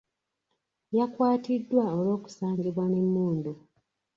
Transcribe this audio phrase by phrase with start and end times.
[0.97, 3.51] Yakwatiddwa olw'okusangibwa n'emmundu.